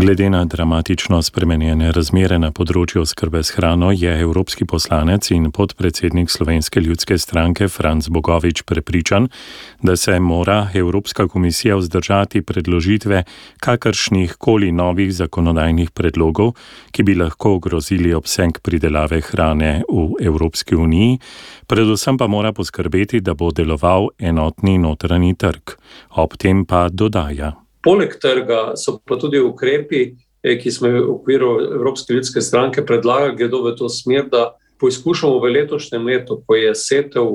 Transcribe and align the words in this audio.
Glede 0.00 0.30
na 0.30 0.44
dramatično 0.44 1.18
spremenjene 1.22 1.90
razmere 1.92 2.38
na 2.40 2.48
področju 2.56 3.02
skrbe 3.04 3.42
s 3.44 3.52
hrano 3.52 3.90
je 3.92 4.14
evropski 4.22 4.64
poslanec 4.64 5.28
in 5.36 5.50
podpredsednik 5.52 6.32
Slovenske 6.32 6.80
ljudske 6.80 7.18
stranke 7.20 7.68
Franz 7.68 8.08
Bogovič 8.08 8.62
prepričan, 8.64 9.28
da 9.82 9.98
se 10.00 10.16
mora 10.20 10.70
Evropska 10.74 11.28
komisija 11.28 11.76
vzdržati 11.76 12.40
predložitve 12.40 13.24
kakršnih 13.60 14.38
koli 14.40 14.72
novih 14.72 15.12
zakonodajnih 15.12 15.92
predlogov, 15.92 16.56
ki 16.96 17.04
bi 17.04 17.20
lahko 17.20 17.58
ogrozili 17.60 18.16
obseg 18.16 18.64
pridelave 18.64 19.20
hrane 19.20 19.82
v 19.84 20.08
Evropski 20.32 20.80
uniji, 20.80 21.18
predvsem 21.68 22.16
pa 22.16 22.26
mora 22.26 22.56
poskrbeti, 22.56 23.20
da 23.20 23.36
bo 23.36 23.52
deloval 23.52 24.14
enotni 24.18 24.78
notranji 24.78 25.36
trg. 25.36 25.76
Ob 26.16 26.40
tem 26.40 26.64
pa 26.64 26.88
dodaja. 26.88 27.59
Poleg 27.82 28.16
trga 28.20 28.76
so 28.76 28.98
pa 28.98 29.16
tudi 29.16 29.40
ukrepi, 29.40 30.16
eh, 30.44 30.58
ki 30.60 30.70
smo 30.70 30.88
jih 30.88 31.00
v 31.00 31.12
okviru 31.14 31.50
Evropske 31.80 32.12
ljudske 32.12 32.40
stranke 32.40 32.84
predlagali, 32.86 33.36
gredo 33.36 33.62
v 33.64 33.76
to 33.76 33.88
smer, 33.88 34.28
da 34.28 34.52
poizkušamo 34.80 35.40
v 35.40 35.52
letošnjem 35.56 36.06
letu, 36.06 36.42
ko 36.46 36.56
je 36.56 36.74
setev 36.74 37.28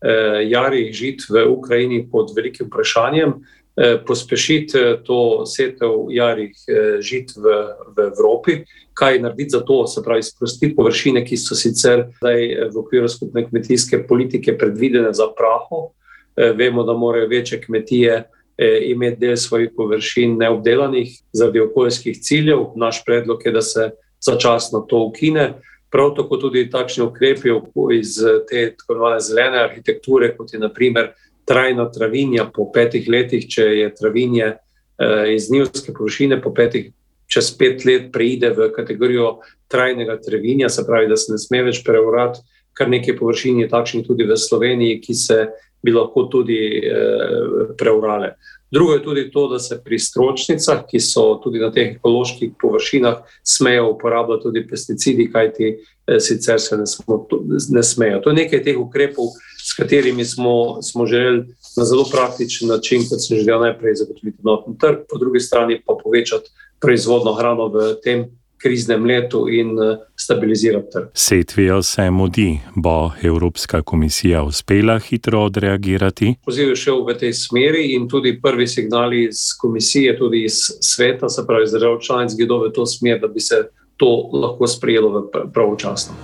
eh, 0.00 0.48
jarih 0.48 0.92
žit 0.92 1.28
v 1.28 1.44
Ukrajini 1.48 2.06
pod 2.10 2.32
velikim 2.36 2.68
vprašanjem, 2.68 3.34
eh, 3.76 3.98
pospešiti 4.06 4.78
eh, 4.78 4.96
to 5.04 5.44
setev 5.44 6.08
jarih 6.08 6.56
eh, 6.68 7.00
žit 7.00 7.36
v, 7.36 7.56
v 7.96 8.08
Evropi. 8.08 8.64
Kaj 8.96 9.20
narediti 9.20 9.56
za 9.56 9.60
to, 9.60 9.86
se 9.86 10.00
pravi, 10.04 10.22
sprostiti 10.22 10.74
površine, 10.76 11.24
ki 11.24 11.36
so 11.36 11.54
sicer 11.54 12.08
zdaj 12.24 12.40
eh, 12.52 12.68
v 12.72 12.76
okviru 12.80 13.08
skupne 13.08 13.44
kmetijske 13.48 14.06
politike 14.08 14.56
predvidene 14.56 15.12
za 15.12 15.28
praho. 15.28 15.92
Vemo, 16.40 16.86
da 16.88 16.94
morajo 16.96 17.26
večje 17.28 17.58
kmetije 17.60 18.14
Eh, 18.14 18.39
imeti 18.60 19.20
del 19.20 19.36
svojih 19.36 19.70
površin 19.76 20.36
neobdelanih 20.38 21.12
zaradi 21.32 21.60
okoljskih 21.60 22.20
ciljev. 22.20 22.66
Naš 22.76 23.04
predlog 23.04 23.40
je, 23.44 23.52
da 23.52 23.62
se 23.62 23.90
začasno 24.20 24.80
to 24.80 25.04
ukine. 25.08 25.54
Prav 25.90 26.14
tako 26.16 26.36
tudi 26.36 26.70
takšni 26.70 27.04
ukrepi 27.04 27.50
iz 27.96 28.18
te 28.50 28.74
tako 28.76 28.92
imenovane 28.92 29.20
zelene 29.20 29.62
arhitekture, 29.64 30.36
kot 30.36 30.52
je 30.52 30.60
naprimer 30.60 31.12
trajna 31.44 31.90
travinja 31.90 32.50
po 32.54 32.68
petih 32.72 33.08
letih, 33.08 33.48
če 33.48 33.62
je 33.62 33.88
travinje 33.94 34.46
eh, 34.46 35.34
iz 35.34 35.50
njivske 35.50 35.92
površine 35.92 36.40
po 36.42 36.54
petih. 36.54 36.92
Čez 37.30 37.52
pet 37.54 37.84
let 37.86 38.08
preide 38.12 38.50
v 38.50 38.72
kategorijo 38.74 39.40
trajnega 39.70 40.16
travinja, 40.18 40.68
se 40.68 40.82
pravi, 40.86 41.08
da 41.08 41.16
se 41.16 41.32
ne 41.32 41.38
sme 41.38 41.62
več 41.62 41.84
preurati, 41.86 42.42
kar 42.74 42.90
nekaj 42.90 43.16
površin 43.18 43.60
je 43.62 43.68
takšnih 43.70 44.06
tudi 44.06 44.26
v 44.26 44.36
Sloveniji, 44.38 44.98
ki 45.02 45.14
se 45.14 45.38
bi 45.82 45.92
lahko 45.92 46.28
tudi 46.32 46.82
eh, 46.84 47.74
preurale. 47.78 48.34
Drugo 48.70 48.92
je 48.92 49.02
tudi 49.02 49.30
to, 49.30 49.48
da 49.48 49.58
se 49.58 49.80
pri 49.84 49.98
stročnicah, 49.98 50.84
ki 50.86 51.00
so 51.00 51.40
tudi 51.42 51.58
na 51.58 51.72
teh 51.74 51.96
ekoloških 51.96 52.52
površinah, 52.60 53.16
smejo 53.42 53.88
uporabljati 53.90 54.42
tudi 54.42 54.66
pesticidi, 54.66 55.30
kajti 55.32 55.70
eh, 55.70 56.20
sicer 56.20 56.60
se 56.60 56.76
ne, 56.76 56.86
smo, 56.86 57.26
ne 57.70 57.82
smejo. 57.82 58.20
To 58.20 58.30
je 58.30 58.42
nekaj 58.44 58.62
teh 58.62 58.78
ukrepov, 58.78 59.32
s 59.58 59.74
katerimi 59.76 60.24
smo, 60.24 60.82
smo 60.82 61.06
želeli 61.06 61.44
na 61.76 61.84
zelo 61.84 62.04
praktičen 62.12 62.68
način, 62.68 63.02
kot 63.08 63.22
sem 63.26 63.38
želel 63.38 63.60
najprej 63.60 63.94
zagotoviti 63.94 64.38
notni 64.42 64.78
trg, 64.78 65.06
po 65.08 65.18
drugi 65.18 65.40
strani 65.40 65.82
pa 65.86 65.96
povečati 66.02 66.50
proizvodno 66.80 67.32
hrano 67.32 67.68
v 67.68 67.94
tem 68.04 68.24
kriznem 68.62 69.04
letu 69.04 69.48
in 69.48 69.70
eh, 69.78 69.96
stabilizirati 70.16 70.86
trg. 70.92 71.06
Setvijo 71.14 71.82
se 71.82 72.10
mudi, 72.10 72.58
bo 72.74 73.10
Evropska 73.22 73.82
komisija 73.82 74.42
uspela 74.42 74.98
hitro 74.98 75.44
odreagirati? 75.44 76.34
Poziv 76.44 76.68
je 76.68 76.76
šel 76.76 77.04
v 77.04 77.18
tej 77.18 77.32
smeri 77.32 77.92
in 77.94 78.08
tudi 78.08 78.40
prvi 78.42 78.66
signali 78.66 79.24
iz 79.24 79.52
komisije, 79.60 80.18
tudi 80.18 80.44
iz 80.44 80.60
sveta, 80.80 81.28
se 81.28 81.46
pravi 81.46 81.64
iz 81.64 81.72
držav 81.72 81.98
članic, 82.00 82.36
gredo 82.36 82.58
v 82.58 82.72
to 82.72 82.86
smer, 82.86 83.20
da 83.20 83.28
bi 83.28 83.40
se 83.40 83.68
to 83.96 84.30
lahko 84.32 84.66
sprejelo 84.66 85.30
pravočasno. 85.52 86.14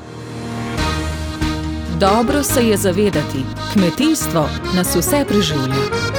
Dobro 2.00 2.42
se 2.42 2.68
je 2.68 2.76
zavedati, 2.76 3.38
kmetijstvo 3.72 4.48
nas 4.76 4.96
vse 4.96 5.24
preživlja. 5.28 6.15